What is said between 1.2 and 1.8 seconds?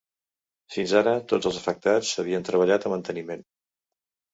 tots els